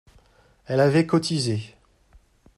Elle 0.65 0.79
avait 0.79 1.05
cotisé 1.05 1.75